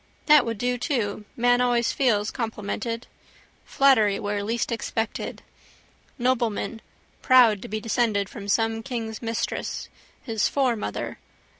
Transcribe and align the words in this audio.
That 0.25 0.47
would 0.47 0.57
do 0.57 0.79
to: 0.79 1.25
man 1.37 1.61
always 1.61 1.91
feels 1.91 2.31
complimented. 2.31 3.05
Flattery 3.65 4.19
where 4.19 4.43
least 4.43 4.71
expected. 4.71 5.43
Nobleman 6.17 6.81
proud 7.21 7.61
to 7.61 7.67
be 7.67 7.79
descended 7.79 8.27
from 8.27 8.47
some 8.47 8.81
king's 8.81 9.21
mistress. 9.21 9.89
His 10.23 10.49
foremother. 10.49 11.17